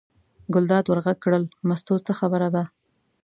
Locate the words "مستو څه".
1.67-2.11